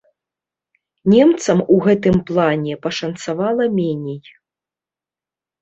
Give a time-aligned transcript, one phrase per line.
[1.13, 4.21] Немцам у гэтым плане пашанцавала меней.